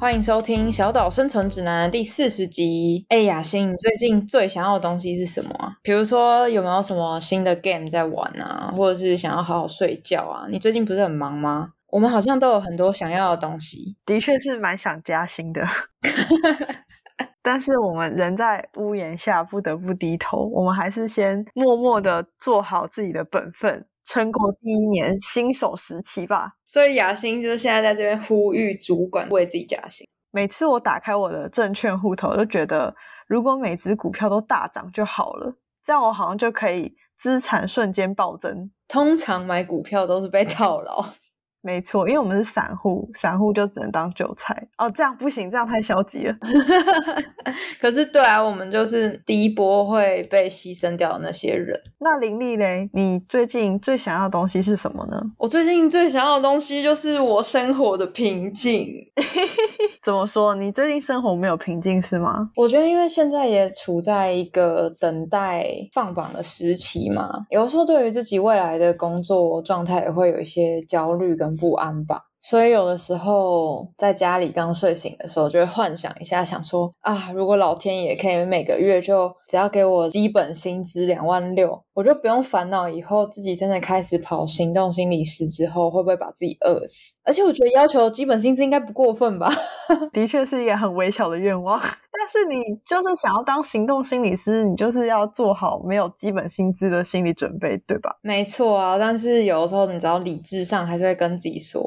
[0.00, 3.04] 欢迎收听《小岛生存指南》第四十集。
[3.08, 5.74] 哎，雅欣，你最近最想要的东西是什么啊？
[5.82, 10.46] 比如说有没有什么新的 game 在玩啊，或者是想要好好睡觉啊？
[10.48, 11.70] 你最近不是很忙吗？
[11.88, 15.66] 我们好像都有很多想要的东西，的确是蛮想加薪的，
[17.42, 23.84] 但是我们人在屋檐下不得不低头，我们还是先默默的做好自己的本分。
[24.08, 26.54] 撑过第一年新手时期吧。
[26.64, 30.06] 所以雅欣就是现在在这边呼吁主管为自己加薪。
[30.30, 32.94] 每次我打开我的证券户头，就觉得
[33.26, 38.70] 如果每只股票都大涨就好了，这样我好像就可以资产瞬间暴增。
[38.86, 41.04] 通常买股票都是被套牢。
[41.60, 44.88] 没错，因为我们是散户，散户就只能当韭菜哦。
[44.94, 46.34] 这样不行，这样太消极了。
[47.80, 51.78] 可是，对啊，我们就是第一波会被牺牲掉的那些人。
[51.98, 55.20] 那林丽嘞，你最近最想要的东西是什么呢？
[55.36, 58.86] 我最近最想要的东西就是我生活的平静。
[60.04, 60.54] 怎么说？
[60.54, 62.48] 你最近生活没有平静是吗？
[62.56, 71.47] 我觉得，因为现在也处在一个等待放榜的时期嘛，有时候对于自己未来的工作状态也会有一些焦虑跟。
[71.56, 87.17] 不安吧，所以有的时候在家里刚睡醒的时候，就会幻想一下，想说啊，如果老天爷可以每个月就只要给我基本薪资两万六，我就不用烦恼以后自己真的开始跑行动心理师之后会不会把自己饿死。
[87.28, 89.52] 而且我觉得要求基本薪资应该不过分吧？
[90.14, 91.78] 的确是一个很微小的愿望。
[92.20, 98.16] 但是你就是想要当行动心理师，你就是要做好没有基本薪资的心理准备，对吧？
[98.22, 101.80] 没错啊，但是有的时候你知道理智上还是会跟自己说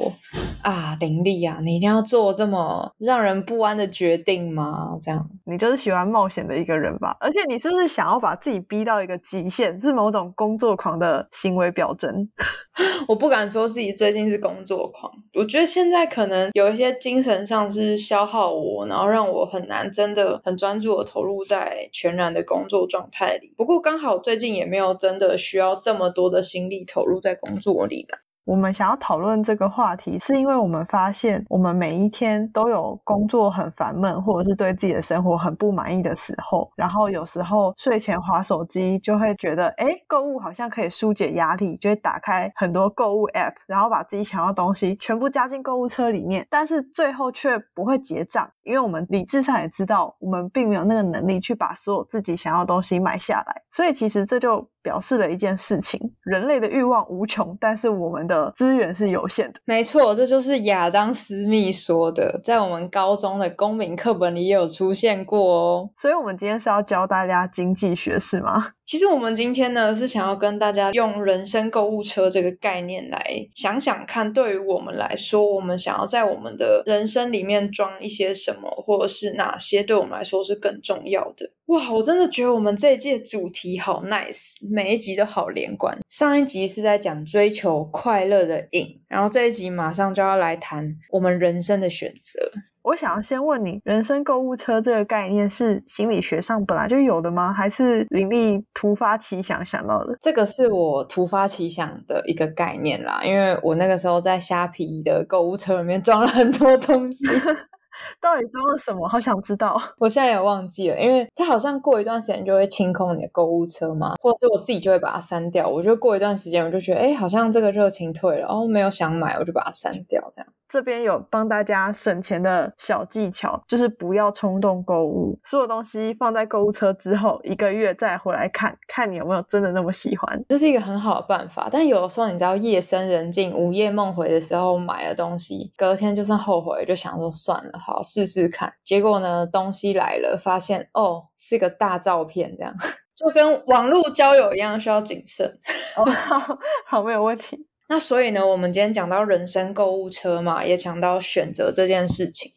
[0.63, 4.97] 啊，林丽啊，你一定要做这么让人不安的决定吗？
[5.01, 7.17] 这样，你就是喜欢冒险的一个人吧？
[7.19, 12.29] 而且你是不是想要把自己逼到一个极限，是某种工作狂的行为表征？
[13.05, 20.41] 我不敢说自己最近是工作狂，我觉得现在可能有一些精神上是消耗我，然后让我很难真的。
[20.43, 28.19] 很专注的投入在全然的工作状态里，不过刚好最近也没有真的需要这么多的心力投入在工作里了。
[28.43, 36.71] 我们想要讨论这个话题，是因为我们发现，我们每一天都有工作很烦闷，或者是对自己的生活很不满意的时候。
[36.75, 46.45] 然后有时候睡前划手机，就会觉得，哎，购物好像可以疏解压力，就会打开很多购物 App，然后把自己想要东西全部加进购物车里面。
[46.49, 53.61] 但是最后却不会结账，因为我们理智上也知道，我们并没有那个能力去把所有自己想要的东西买下来。
[53.69, 54.67] 所以其实这就。
[54.83, 59.59] 表示了一件事情：人类的欲望无穷，但是我们的资源是有限的。
[59.63, 65.89] 没错，这就是亚当·斯密说的，在我们高中的公民课本里也有出现过哦。
[65.95, 68.69] 所以，我们今天是要教大家经济学，是吗？
[68.91, 81.49] 其实我们今天呢是想要跟大家用人生购物车这个概念来想想看，对于我们来说，我们想要在我们的人生里面装一些什么，或者是哪些对我们来说是更重要的。
[81.67, 85.97] 哇，我真的觉得我们这一届主题好 nice，每一集都好连贯。
[86.09, 92.51] 上一集是在讲追求快乐的瘾，然后这一集马上就要来谈我们人生的选择。
[92.83, 97.53] 我想要先问你，人生购物车这个概念是心理学上本来就有的吗？
[97.53, 100.17] 还是林立突发奇想想到的？
[100.21, 107.25] 这个是我突发奇想的一个概念啦，因为我那个时候在虾皮的购物车里面装了很多东西。
[108.19, 109.07] 到底装了什么？
[109.07, 109.81] 好想知道。
[109.97, 115.67] 我现在也忘记了，因为它好像过一段时间就会清空你的购物车嘛，或者是我自己就会把它删掉。
[115.67, 120.47] 我就过一段时间，我就觉得，哎，好像这个热情退了，哦，没有想买，我就把它删掉，这样。
[120.69, 131.67] 这边有帮大家省钱的小技巧，就是不要冲动购物，所有东西放在购物车之后一个月再回来看看你有没有真的那么喜欢，这是一个很好的办法。
[131.69, 138.71] 但有的时候你知道夜深人静、午夜梦回的时候买了东西，隔天就算后悔，就想说算了，好试试看。
[138.83, 142.71] 结果呢，东西来了，发现哦是个大照片，这样
[143.15, 145.59] 就跟网络交友一样，需要谨慎。
[145.95, 146.05] 哦，
[146.87, 147.67] 好，没有问题。
[147.89, 152.51] 那所以呢，我们今天讲到人生购物车嘛，也讲到选择这件事情。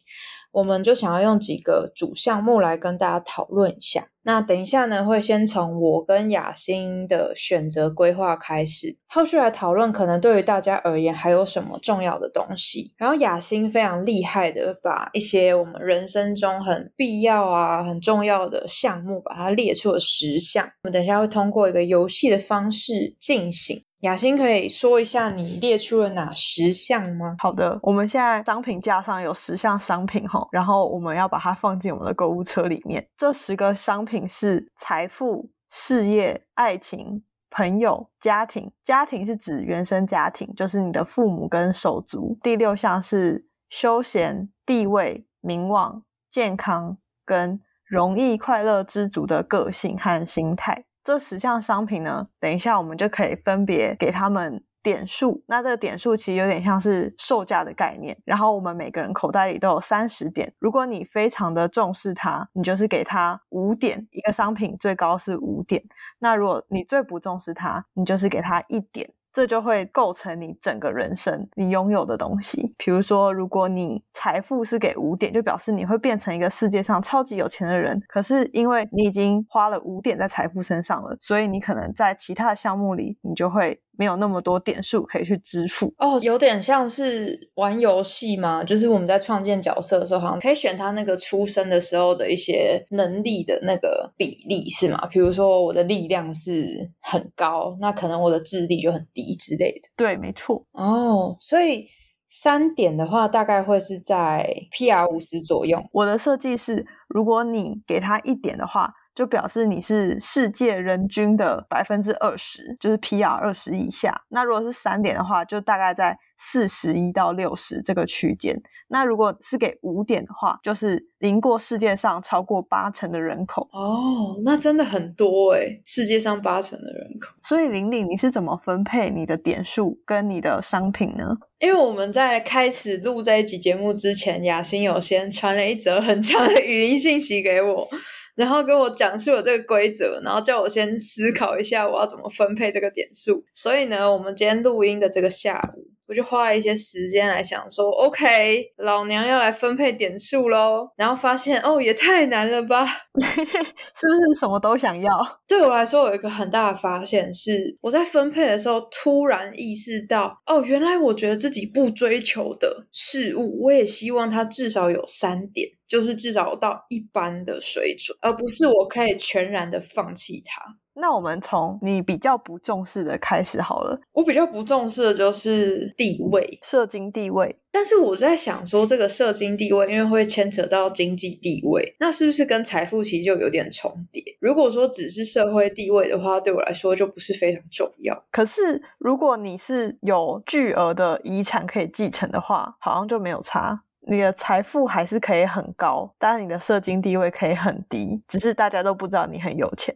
[0.55, 4.07] 我们就想要用几个主项目来跟大家讨论一下。
[4.23, 12.93] 那等一下呢，会先从我跟雅欣的选择规划开始，后续来讨论可能对于大家而言还有什么重要的东西。
[12.95, 20.65] 然后雅欣非常厉害的把一些我们人生中很必要啊、很重要的项目，把它列出了十项。
[20.83, 23.83] 我们等一下会通过一个游戏的方式进行。
[24.01, 27.35] 雅欣可以说一下你列出了哪十项吗？
[27.39, 33.07] 好的，我们现在商品架上有十项商品哈，然后我们要把它放进我们的购物车里面。
[33.17, 38.71] 这十个商品是财富、事业、爱情、朋友、家庭。
[38.83, 42.37] 家庭是指原生家庭，就是你的父母跟手足。
[42.43, 50.85] 第六项是休闲、地位、名望、健康跟容易、快乐、知足的个性和心态。
[51.05, 55.43] 这十项商品呢，等一下我们就可以分别给他们点数。
[55.45, 58.17] 那这个点数其实有点像是售价的概念。
[58.25, 60.51] 然后我们每个人口袋里都有三十点。
[60.57, 64.07] 如果你非常的重视它，你就是给它五点。
[64.11, 65.83] 一个商品最高是五点。
[66.17, 69.14] 那如果你最不重视它，你就是给它一点。
[69.35, 72.73] 这就会构成你整个人生你拥有的东西。
[72.77, 78.01] 比如说，如果你财富是给五点，就表示你会变成一个世界上超级有钱的人。
[78.07, 83.81] 可是因为你已经花了五点在财富身上了，所以你可能在其他的项目里，你就会。
[83.97, 95.07] 没有那么多点数可以去支付哦，有点像是玩游戏嘛，就是我们在创建角色的时候，好像可以选他那个出生的时候的一些能力的那个比例是吗？
[95.07, 99.89] 比如说我的力量是很高，那可能我的智力就很低之类的。
[99.95, 100.65] 对，没错。
[100.73, 101.87] 哦，所以
[102.27, 105.81] 三点的话，大概会是在 PR 五十左右。
[105.91, 108.93] 我的设计是，如果你给他一点的话。
[109.15, 114.23] 就表示你是世界人均的百分之二十，就是 PR 二十以下。
[114.27, 118.61] 那如果是三点的话，就大概在四十一到六十这个区间。
[118.89, 123.67] 那如果是给五点的话，就是赢过世界上超过八成的人口。
[123.71, 127.33] 哦，那真的很多诶世界上八成的人口。
[127.41, 131.33] 所以玲玲，你是怎么分配你的点数跟你的商品呢？
[131.59, 137.87] 因为我们在开始录这一集节目之前，雅欣有先传了一则很长的语音讯息给我。
[138.35, 143.43] 然后跟我讲述了这个规则，然后叫我先思考一下我要怎么分配这个点数。
[143.53, 145.94] 所以呢，我们今天录音的这个下午。
[146.07, 150.89] 我就花了一些时间来想说，OK，老娘要来分配点数喽。
[150.95, 152.85] 然后发现，哦，也太难了吧？
[153.17, 155.09] 是不是什么都想要？
[155.47, 170.61] 对我来说，有一个很大的发现是，我在分配的时候突然意识到，哦，原来我觉得自己不追求的事物，我也希望它至少有三点，就是至少到一般的水准，而不是我可以全然的放弃它。
[170.95, 173.99] 那我们从你比较不重视的开始好了。
[174.13, 177.55] 我比较不重视的就是地位、社经地位。
[177.71, 184.23] 但是我在想说，这个社经地位，因为会牵扯到经济地位，那是不是跟财富其实就有点重叠？
[184.39, 188.23] 如果说只是社会地位的话，对我来说就不是非常重要。
[188.31, 193.81] 可是如果你是有巨额的遗产可以继承的话，好像就没有差。
[194.07, 199.93] 你的财富还是可以很高，但是你的社经地位可以很低，只是大家都不知道你很有钱。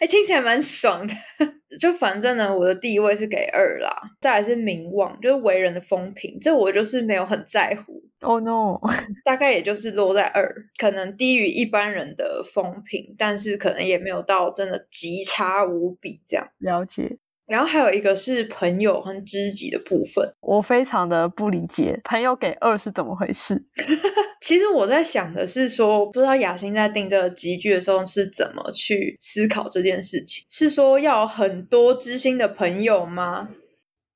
[0.00, 1.14] 哎，听起来蛮爽的。
[1.80, 3.90] 就反正呢，我的地位是给二啦，
[4.20, 8.02] 再来是名望，就是为人的风评，这我就是没有很在乎。
[8.20, 8.78] Oh no，
[9.24, 16.46] 大概也就是落在二，可能低于一般人的风评，但是可能也没有到真的极差无比这样。
[16.58, 17.18] 了解。
[17.52, 23.62] 然后还有一个是朋友和知己的部分，我非常的不理解朋友给二是怎么回事。
[24.40, 33.50] 其实我在想的是说，不知道雅欣在定这个集句的时候是怎么去思考这件事情，是说要很多知心的朋友吗？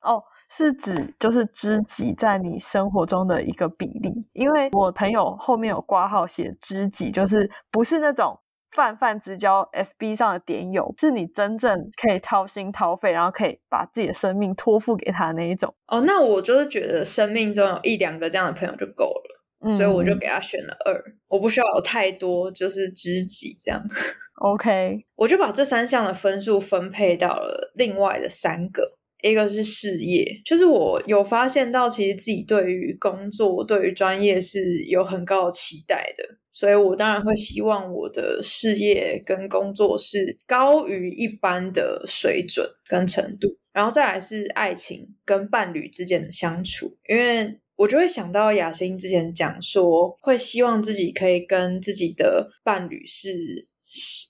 [0.01, 8.41] 哦，是指就是知己在你生活中的一个比例，因为我朋友后面有挂号写知己，就是不是那种。
[8.77, 15.75] 泛泛之交，FB 上的点友，是你真正可以掏心掏肺，然后可以把自己的生命托付给他那一种。
[15.87, 21.03] 哦，那我就是觉得生命中有一两个这样的朋友就够了，所以我就给他选了二。
[21.29, 23.83] 我不需要有太多，就是知己这样。
[24.43, 28.99] OK，我就把这三项的分数分配到了另外的三个。
[29.23, 36.23] 一个是事业，就是我有发现到，其实自己对于工作、对于专业是有很高的期待的，
[36.57, 43.47] 所以我当然会希望我的事业跟工作是高于一般的水准跟程度。
[43.75, 53.69] 然后再来是爱情跟伴侣之间的相处，因为我就会想到雅欣之前讲说，会希望自己可以跟自己的伴侣是。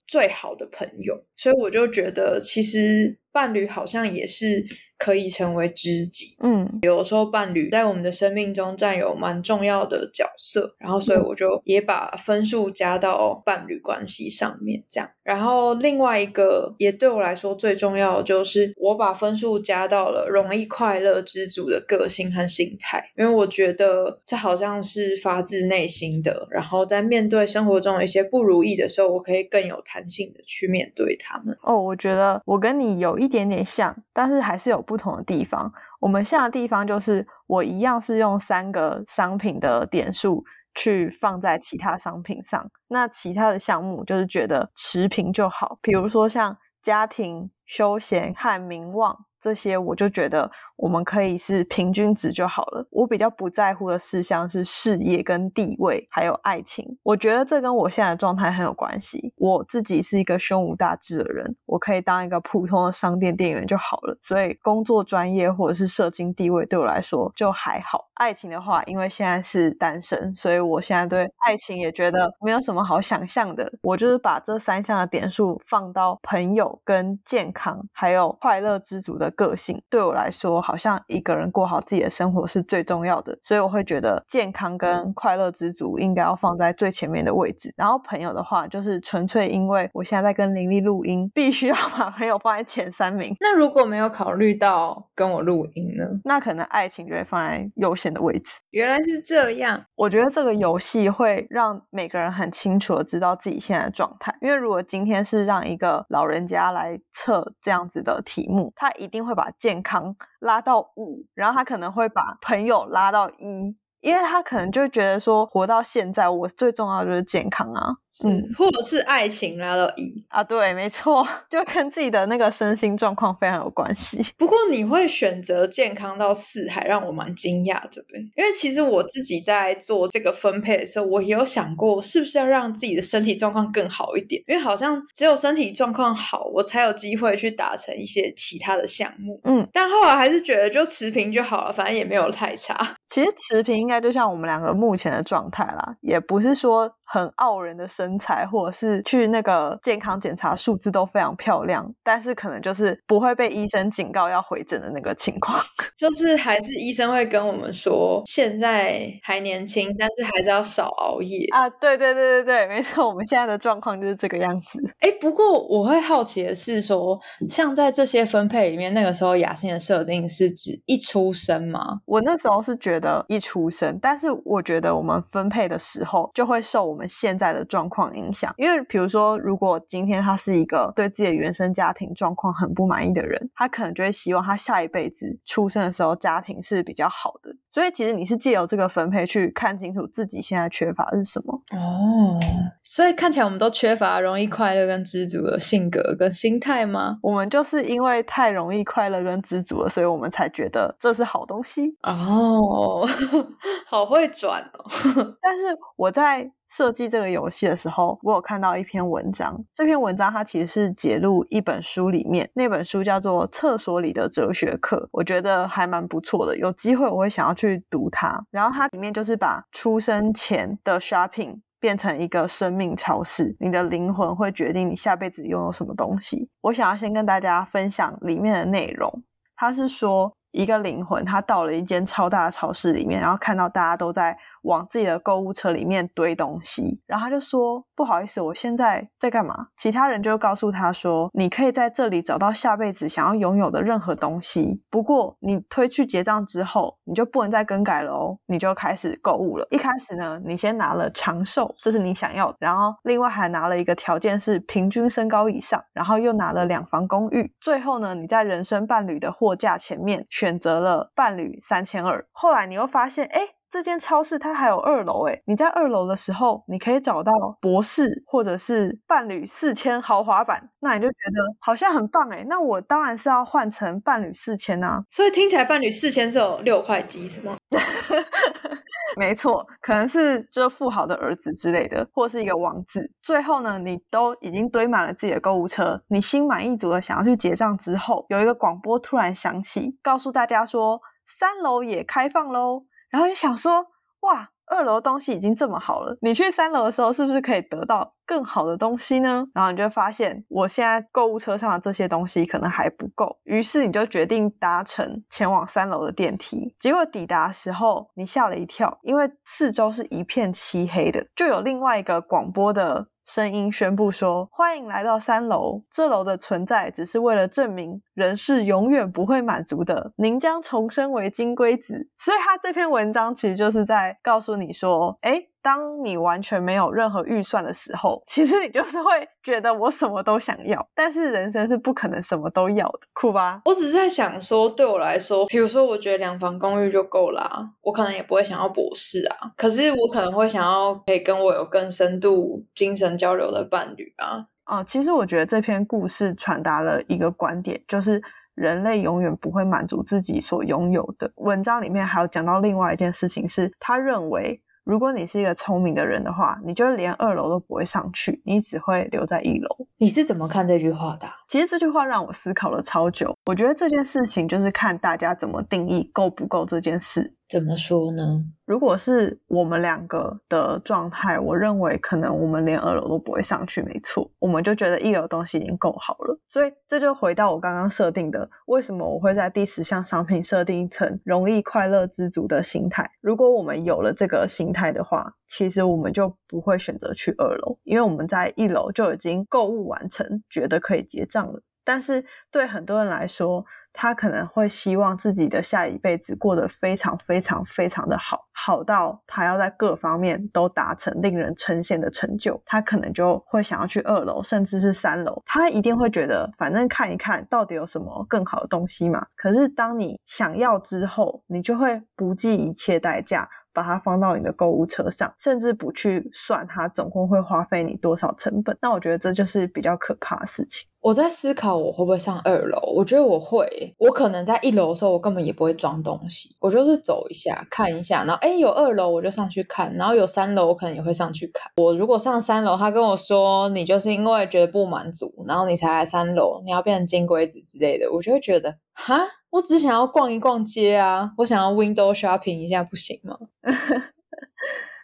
[0.06, 4.62] 最好的朋友，所以我就觉得，其实伴侣好像也是
[4.98, 6.36] 可以成为知己。
[6.40, 15.08] 嗯，有时候伴侣在我们的生命中占有蛮重要的角色，然后所以我就也把分数加到伴侣关系上面，这样。
[15.22, 26.46] 然后另外一个也对我来说最重要的就是我把分数加到了容易快乐知足的个性和心态，因为我觉得这好像是发自内心的。
[26.50, 31.56] 然后在面对生活中一些不如意的时候，我可以更有弹性的去面对他们。
[31.62, 35.72] 哦，我觉得我跟你有一点点像，但是还是有不同的地方。
[36.00, 40.44] 我们像的地方就是我一样是用三个商品的点数。
[40.78, 50.50] 去放在其他商品上，那其他的项目就是觉得持平就好，比如说像家庭、休闲和名望这些，我就觉得。
[50.76, 52.87] 我们可以是平均值就好了。
[52.90, 56.99] 我比较不在乎的事项是事业跟地位，还有爱情。
[57.02, 59.33] 我觉得这跟我现在的状态很有关系。
[59.37, 64.18] 我自己是一个胸无大志的人，我可以当一个普通的商店店员就好了。
[64.21, 68.09] 所以工作专业或者是社经地位对我来说就还好。
[68.14, 73.71] 爱情的话，因为现在是单身，所以我现在对爱情也觉得没有什么好想象的。
[73.83, 80.65] 我就是把这三项的点数放到朋友跟健康，还有快乐知足的个性，对我来说。
[80.66, 87.73] 好像一个人过好自己的生活是最重要的，所以我会觉得健康跟快乐之足应该要放在最前面的位置。
[87.76, 93.32] 然后朋友的话，就是纯粹因为我现在在跟林丽录音，必须要把朋友放在前三名。
[93.38, 96.04] 那如果没有考虑到跟我录音呢？
[96.25, 98.58] 那可能爱情就会放在优先的位置。
[98.70, 104.37] 原来是这样，我觉得这个游戏会让每个人很清楚的知道自己现在的状态。
[104.40, 110.16] 因为如果今天是让一个老人家来测这样子的题目，他一定会把健康。
[110.40, 113.76] 拉拉到五，然后他可能会把朋友拉到一。
[114.00, 124.25] 因为他可能就觉得说，活到现在，我最重要就是健康啊，嗯，或者是爱情拉到一啊，对，没错， 就跟自己的那个身心状况非常有关系。
[124.38, 128.20] 不过你会选择健康到四，还让我蛮惊讶，对不对？
[128.37, 134.42] 因为其实我自己在做这个分配的时候，我也有想过，是不是要让自己的身体状况更好一点？
[134.46, 139.38] 因为好像只有身体状况好，我才有机会去达成一些其他的项目。
[139.44, 142.96] 嗯，但后来还是觉得就持平就好了，反正也没有太差。
[143.08, 143.96] 其实持平应该。
[143.96, 155.58] 就像我们两个目前的状态啦，也不是说很傲人的身材，或者是去那个健康检查数字都非常漂亮，但是可能就是不会被医生警告要回诊的那个情况。
[155.96, 161.68] 就是还是医生会跟我们说，现在还年轻，但是还是要少熬夜啊。
[161.70, 164.78] 对对对对对，没错，我们现在的状况就是这个样子。
[165.00, 172.00] 哎，不过我会好奇的是，说像在这些分配里面，那个时候雅欣的设定是指一出生吗？
[172.04, 173.98] 我那时候是觉得一出生。
[174.02, 187.54] 但是我觉得我们分配的时候就会受我们现在的状况影响，因为比如说，如果今天他是一个对自己的原生家庭状况很不满意的人，他可能就会希望他下一辈子出生的时候家庭是比较好的。
[187.70, 192.40] 所以其实你是借由这个分配去看清楚自己现在缺乏是什么哦。
[192.82, 197.18] 所以看起来我们都缺乏容易快乐跟知足的性格跟心态吗？
[197.22, 203.06] 我们就是因为太容易快乐跟知足了，所以我们才觉得这是好东西哦。
[203.86, 204.84] 好会转哦！
[205.40, 209.64] 但是我在设计这个游戏的时候，我有看到一篇文章。
[209.73, 216.56] 这篇文章它其实是揭录一本书里面，那本书叫做《厕所里的哲学课》，我觉得还蛮不错的。
[216.58, 218.44] 有机会我会想要去读它。
[218.50, 226.49] 然后它里面就是把出生前的 shopping 变成一个生命超市，你的灵魂会决定你下辈子拥有什么东西。
[226.62, 229.23] 我想要先跟大家分享里面的内容。
[229.54, 230.32] 他是说。
[230.52, 234.35] 一个灵魂，他到了一间超大的超市里面，然后看到大家都在。
[234.66, 249.66] 往自己的购物车里面堆东西，然后他就说：“不好意思，我现在在干嘛？”其他人就告诉他说：“你可以在这里找到下辈子想要拥有的任何东西，不过你推去结账之后，你就不能再更改了哦，你就开始购物了。
[249.70, 262.26] 一开始呢，你先拿了长寿，这是你想要的，然后另外还拿了一个条件是平均身高以上，然后又拿了两房公寓，最后呢，你在人生伴侣的货架前面选择了伴侣三千二。
[262.32, 263.40] 后来你又发现，哎。”
[263.76, 267.30] 这间超市它还有二楼诶，你在二楼的时候，你可以找到
[267.61, 272.42] 博士或者是伴侣四千豪华版，那你就觉得好像很棒诶。
[272.49, 275.04] 那我当然是要换成伴侣四千啊。
[275.11, 277.54] 所以听起来伴侣四千是有六块肌是吗？
[279.18, 283.11] 没错，可能是这富豪的儿子之类的，或是一个王子。
[283.23, 292.87] 最后呢，你都已经堆满了自己的购物车，你心满意足的想要去结账之后，有一个广播突然响起，告诉大家说三楼也开放喽。
[293.16, 293.82] 然后就想说，
[294.20, 299.46] 哇，二楼东西已经这么好了，你去三楼的时候是不是可以得到更好的东西呢？
[299.54, 306.76] 然后你就发现，我现在购物车上的这些东西可能还不够，于是你就决定搭乘前往三楼的电梯。
[306.78, 313.06] 结果抵达时候，你吓了一跳，因为四周是一片漆黑的，就有另外一个广播的。
[313.26, 333.62] 声音宣布说：“欢迎来到三楼，这楼的存在只是为了证明人是永远不会满足的，您将重生为金龟子。”所以他这篇文章其实就是在告诉你说：“哎。”当你完全没有任何预算的时候，其实你就是会觉得我什么都想要，但是人生是不可能什么都要的，酷吧？
[333.64, 344.46] 我只是在想说，对我来说，比如说，我觉得两房公寓就够啦，我可能也不会想要博士啊，可是我可能会想要可以跟我有更深度精神交流的伴侣啊。
[344.66, 348.23] 哦，其实我觉得这篇故事传达了一个观点，就是
[348.54, 351.28] 人类永远不会满足自己所拥有的。
[351.38, 354.62] 文章里面还有讲到另外一件事情，是他认为。
[354.86, 359.68] 如果你是一个聪明的人的话，你就连二楼都不会上去，你只会留在一楼。
[359.98, 361.26] 你是怎么看这句话的？
[361.48, 363.36] 其实这句话让我思考了超久。
[363.46, 367.34] 我觉得这件事情就是看大家怎么定义够不够这件事。
[367.48, 368.44] 怎么说呢？
[368.64, 376.36] 如果是我们两个的状态，我认为可能我们连二楼都不会上去，没错，我们就觉得一楼东西已经够好了。
[376.48, 383.08] 所以这就回到我刚刚设定的，为什么我会在第十项商品设定一层容易快乐知足的心态？
[383.20, 391.62] 如果我们有了这个心态的话，其实我们就不会选择去二楼，因为我们在一楼就已经购物完成，觉得可以结账了。
[391.84, 393.64] 但是对很多人来说，
[393.96, 402.62] 他可能会希望自己的下一辈子过得非常非常非常的好，好到他要在各方面都达成令人称羡的成就。
[402.66, 405.42] 他可能就会想要去二楼，甚至是三楼。
[405.46, 409.26] 他一定会觉得，反正看一看到底有什么更好的东西嘛。
[409.34, 413.48] 可是当你想要之后，你就会不计一切代价。
[413.76, 418.75] 把它放到你的购物车上，甚至不去算它总共会花费你多少成本。
[418.80, 420.88] 那我觉得这就是比较可怕的事情。
[421.02, 423.95] 我在思考我会不会上二楼，我觉得我会。
[423.99, 431.71] 我可能在一楼的时候，我根本也不会装东西，我就是走一下看一下，然后哎有二楼我就上去看，然后有三楼我可能也会上去看。
[431.76, 439.21] 我如果上三楼，他跟我说你就是因为觉得不满足，然后你才来三楼，你要变成金龟子之类的，我就会觉得哈。
[439.56, 441.32] 我只想要逛一逛街啊！
[441.38, 443.34] 我想要 window shopping 一下，不行吗？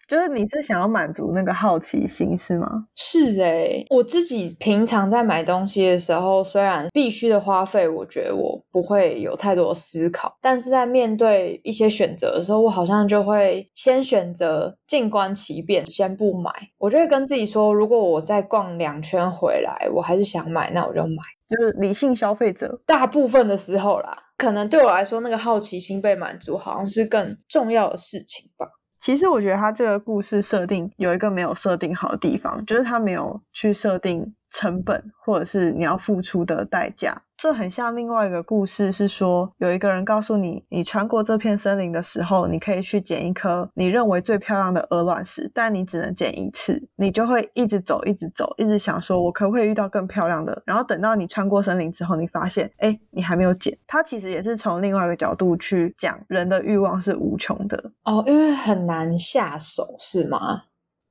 [0.06, 2.66] 就是你是想要满足那个好奇心是吗？
[2.94, 16.52] 是诶，我自己平常在买东西的时候，虽然必须的花费，我觉得我不会有太多思考，但是在面对一些选择的时候，我好像就会先选择静观其变，先不买。
[16.76, 21.22] 我就会跟自己说，如果我再逛两圈回来，我还是想买，那我就买。
[21.48, 24.18] 就是理性消费者，大部分的时候啦。
[24.36, 28.66] 可能对我来说，那个好奇心被满足，好像是更重要的事情吧。
[29.00, 34.34] 其实我觉得他这个故事设定有一个没有设定好的地方，就是他没有去设定。
[34.54, 50.62] 成本或者是你要付出的代价，这很像另外一个故事，是说有一个人告诉你，你穿过这片森林的时候，你可以去捡一颗你认为最漂亮的鹅卵石，但你只能捡一次，你就会一直走，一直走，一直想说，我可不可以遇到更漂亮的？
[50.64, 53.76] 然后等到你穿过森林之后，你发现，哎，你还没有捡。
[53.88, 60.62] 它其实也是从另外一个角度去讲，人的欲望是无穷的哦，因为很难下手，是吗？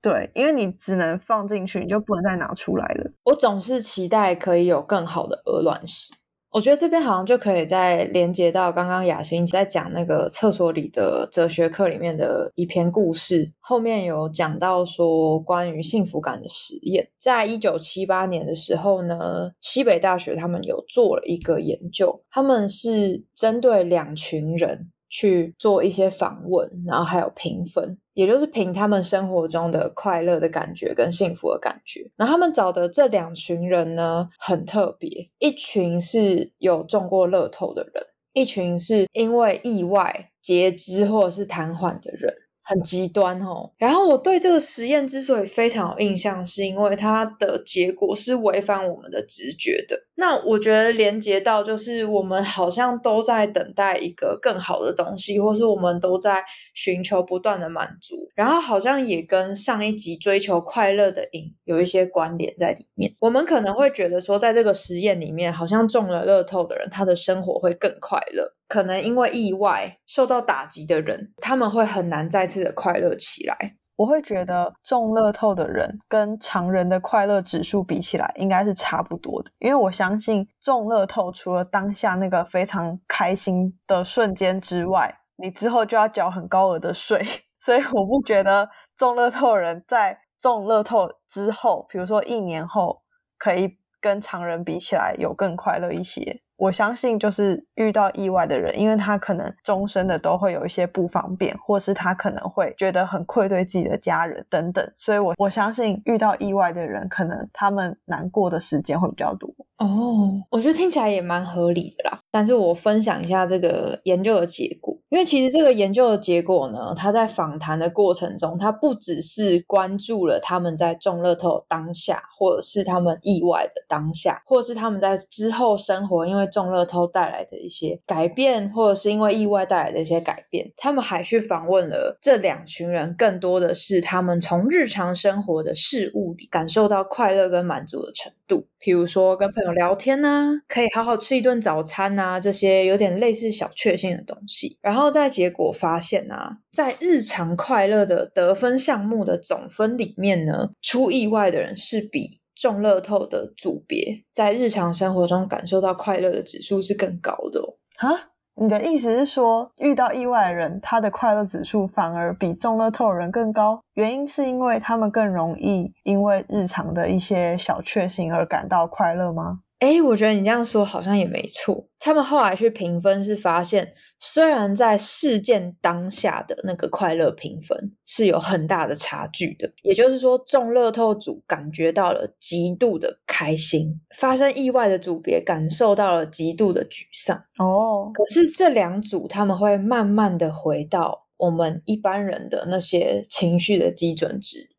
[0.02, 3.12] 对，因为你只能放进去，你就不能再拿出来了。
[3.26, 6.14] 我总是期待可以有更好的鹅卵石。
[6.52, 17.08] 我觉得这边好像就可以再连接到刚刚雅欣在讲那个厕所里的哲学课里面的一篇故事，后面有讲到说关于幸福感的实验。
[17.18, 24.92] 在一九七八年的时候呢，西北大学他们有做了一个研究，他们是针对两群人。
[25.14, 32.10] 去做一些访问，然后还有评分，也就是凭他们生活中的快乐的感觉跟幸福的感觉。
[32.16, 42.34] 然后他们找的这两群人呢，很特别，一群是有中过乐透的人，一群是因为意外截肢或者是瘫痪的人。
[42.64, 50.00] 很极端哦，然后我对这个实验之所以非常有印象，是因为它的结果是违反我们的直觉的。
[50.22, 56.44] 那我觉得连接到就是我们好像都在等待一个更好的东西，或是我们都在
[56.76, 63.12] 寻求不断的满足，然后好像也跟上一集追求快乐的瘾有一些关联在里面。
[63.18, 68.54] 我们可能会觉得说，在这个实验里面，好像中了乐透的人，他的生活会更快乐。
[68.68, 73.76] 可能因为意外受到打击的人，他们会很难再次的快乐起来。
[74.02, 79.52] 我会觉得中乐透的人跟常人的快乐指数比起来，应该是差不多的。
[79.60, 87.26] 因为我相信中乐透除了当下那个非常开心的瞬间之外，你之后就要缴很高额的税，
[87.60, 90.20] 所以我不觉得中乐透人在。
[90.42, 93.04] 中乐透之后，比如说一年后，
[93.38, 96.42] 可以跟常人比起来有更快乐一些。
[96.62, 109.50] 我相信，就是遇到意外的人，因为他可能终身的都会有一些不方便，或是他可能会觉得很愧对自己的家人等等，所以我我相信遇到意外的人，可能他们难过的时间会比较多。
[109.82, 112.20] 哦，我觉得听起来也蛮合理的啦。
[112.30, 144.78] 但是我分享一下这个研究的结果，因为其实这个研究的结果呢，他在访谈的过程中，他不只是关注了他们在中乐透当下，或者是他们意外的当下，或者是他们在之后生活因为中乐透带来的一些改变，或者是因为意外带来的一些改变，他们还去访问了这两群人，更多的是他们从日常生活的事物里感受到快乐跟满足的程度，譬如说跟朋友聊天呐，可以好好吃一顿早餐呐，这些有点类似小确幸的东西。
[144.82, 157.78] 然后在结果发现啊，在日常快乐的得分项目的总分里面呢，出意外的人是比中乐透的组别在日常生活中感受到快乐的指数是更高的哦。
[157.98, 163.82] 啊，你的意思是说，遇到意外的人，他的快乐指数反而比中乐透的人更高？
[163.94, 169.62] 原因是因为他们更容易因为日常的一些小确幸而感到快乐吗？
[169.82, 171.88] 哎，我觉得你这样说好像也没错。
[171.98, 187.36] 他们后来去评分是发现，虽然在事件当下的那个快乐评分是有很大的差距的，也就是说，中乐透组感觉到了极度的开心，发生意外的组别感受到了极度的沮丧。
[187.58, 194.70] 哦，可是这两组他们会慢慢的回到我们一般人的那些情绪的基准值。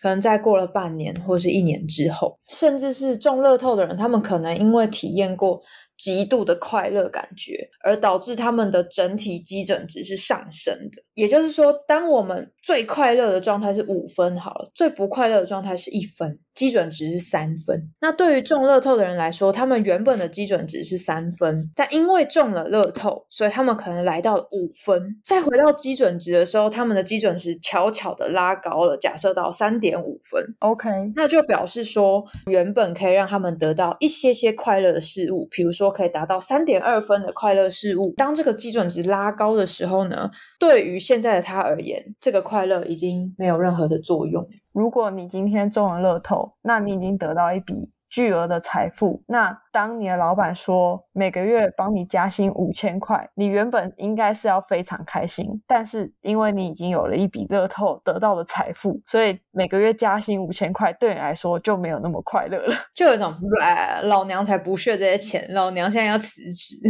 [0.00, 5.62] 可能在过了半年或是一年之后，甚至是中乐透的人，他们可能因为体验过
[5.96, 11.02] 极度的快乐感觉，而导致他们的整体基准值是上升的。
[11.14, 17.90] 也就是说，当我们最快乐的状态是五分好了，最不快乐的状态是一分，基准值是三分。
[18.00, 25.20] 那对于中乐透的人来说，他们原本的基准值是三分，但因为中了乐透，所以他们可能来到五分。
[25.24, 30.40] 再回到基准值的时候，他们的基准值悄悄的拉高了，假设到三点五分。
[30.60, 38.14] OK，那就表示说，原本可以让他们得到一些些快乐的事物，比如说可以达到三点二分的快乐事物。
[38.16, 44.46] 当这个基准值拉高的时候呢，对于现在的他而言，这个快乐已经没有任何的作用。
[44.72, 49.22] 如果你今天中了乐透，那你已经得到一笔巨额的财富。
[49.26, 62.76] 那当你的老板说每个月帮你加薪五千块，你原本应该是要非常开心，但是因为你已经有了一笔乐透得到的财富，所以每个月加薪五千块对你来说就没有那么快乐了。
[62.94, 66.76] 就有一种， 呃老娘才不屑这些钱，老娘现在要辞职。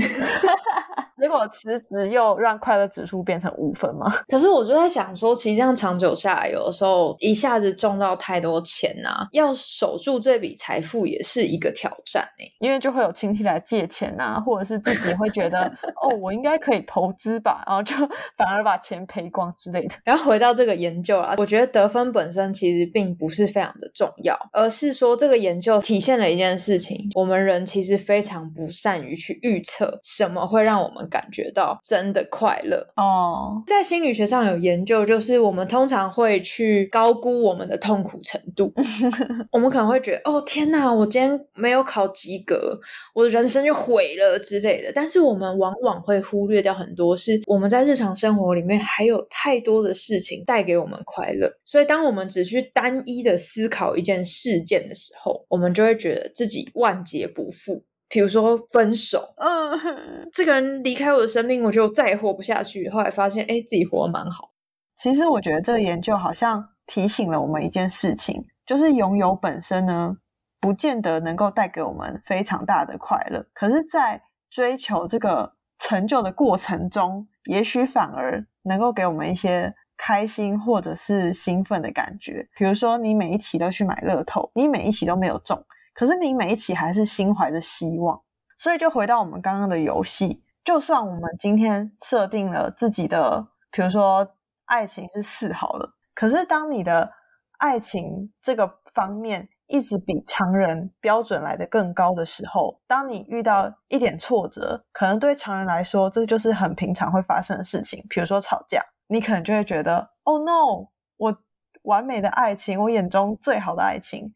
[1.22, 4.10] 结果辞职又让快乐指数变成五分吗？
[4.26, 15.64] 可是我就在想说，其实这样长久下来，有的时候一下子中到太多钱啊，要守住这笔财富也是一个挑战欸诶、因为就会有亲戚来借钱啊，或者是自己会觉得
[16.02, 17.94] 哦，我应该可以投资吧，然后就
[18.36, 19.94] 反而把钱赔光之类的。
[20.02, 32.78] 然后回到这个研究啊，我觉得得分本身其实并不是非常的重要，而是说这个研究体现了一件事情：我们人其实非常不善于去预测什么会让我们感觉到真的快乐。
[32.96, 38.72] 哦，在心理学上有研究，就是我们通常会去高估我们的痛苦程度。
[39.52, 42.80] 我们可能会觉得，哦天哪，我今天没有考及格，
[43.14, 44.90] 我的人生就毁了之类的。
[44.94, 51.52] 但是我们往往会忽略掉很多，是我们在日常生活里面还有太多的事情带给我们快乐。
[51.66, 57.84] 所以，当我们只去单一的思考一件事件的时候，我们就会觉得自己万劫不复。
[58.12, 62.86] 比如说分手，嗯，这个人离开我的生命，我觉得我再也活不下去。
[62.90, 64.50] 后来发现，哎，自己活得蛮好。
[64.96, 70.18] 其实我觉得这个研究好像提醒了我们一件事情，就是拥有本身呢，
[70.60, 82.46] 不见得能够带给我们非常大的快乐，可是，在追求这个成就的过程中，也许反而能够给我们一些开心或者是兴奋的感觉。
[82.58, 88.22] 比如说，你每一期都去买乐透，你每一期都没有中，可是你每一期还是心怀着希望。
[88.58, 97.12] 所以，就回到我们刚刚的游戏，就算我们今天设定了自己的，比如说爱情是四好了，可是当你的
[97.58, 111.36] 爱情这个方面一直比常人标准来的更高的时候，当你遇到一点挫折，可能对常人来说这就是很平常会发生的事情，比如说吵架，你可能就会觉得，Oh no，我
[111.82, 114.32] 完美的爱情，我眼中最好的爱情，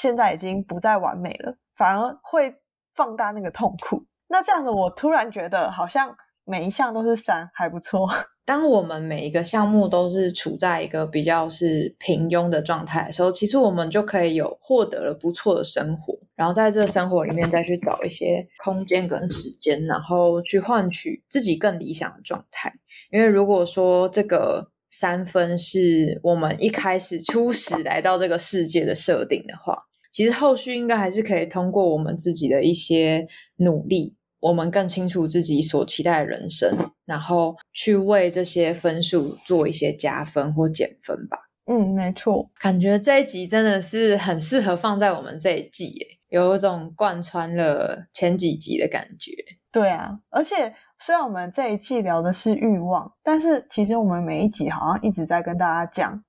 [0.00, 2.54] 现在已经不再完美了，反而会
[2.94, 4.06] 放大那个痛苦。
[4.28, 8.08] 那这样子，我突然觉得好像每一项都是三，还不错。
[8.46, 22.72] 当我们每一个项目都是处在一个比较是平庸的状态的时候，其实我们就可以有获得了不错的生活，然后在这个生活里面再去找一些空间跟时间，然后去换取自己更理想的状态。
[23.10, 34.16] 因为如果说这个三分是我们一开始初始来到这个世界的设定的话，其实后续应该还是可以通过我们自己的一些努力。
[34.40, 41.36] 我们更清楚自己所期待的人生，然后去为这些分数做一些加分或减分吧。
[41.66, 45.94] 嗯，没错，感觉这一集真的是很适合放在我们这一季，
[46.30, 49.30] 有一种贯穿了前几集的感觉。
[49.70, 56.24] 对啊，而且虽然我们这一季聊的是欲望，但是其实我们每一集好像一直在跟大家讲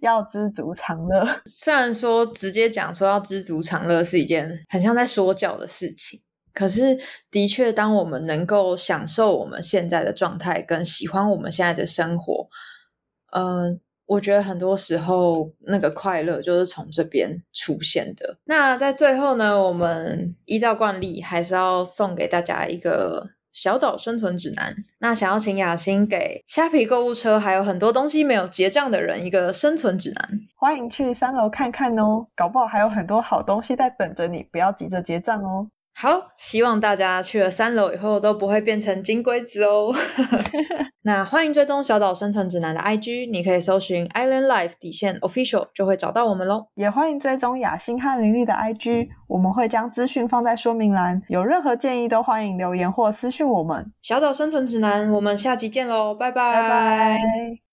[0.00, 1.26] 要知足常乐。
[1.46, 6.20] 虽然说直接讲说要知足常乐是一件很像在说教的事情。
[6.52, 6.98] 可是，
[7.30, 12.48] 的确，当我们能够享受我们现在的状态，跟喜欢我们现在的生活，
[13.32, 18.38] 嗯，我觉得很多时候那个快乐就是从这边出现的。
[18.44, 24.76] 那在最后呢，我们依照惯例，还是要送给大家一个小岛生存指南。
[24.98, 30.40] 那想要请雅欣给虾皮购物车还有很多东西没有结账的人一个生存指南。
[30.54, 35.68] 欢迎去三楼看看哦，搞不好还有很多好东西在等着你，不要急着结账哦。
[35.98, 39.94] 好，希望大家去了三楼以后都不会变成金龟子哦。
[41.02, 46.66] 那欢迎追踪小岛生存指南的 IG，你可以搜寻 Island Life 底线 Official 就会找到我们喽。
[46.74, 53.90] 也欢迎追踪雅欣和林立的 IG，我们会将资讯放在说明栏，有任何建议都欢迎留言或私讯我们。
[54.02, 57.65] 小岛生存指南，我们下期见喽，拜拜拜拜。